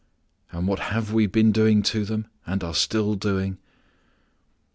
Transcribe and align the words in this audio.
And 0.51 0.67
what 0.67 0.79
have 0.79 1.13
we 1.13 1.27
been 1.27 1.51
doing 1.51 1.83
to 1.83 2.05
them, 2.05 2.25
and 2.47 2.63
are 2.63 2.73
still 2.73 3.13
doing? 3.13 3.59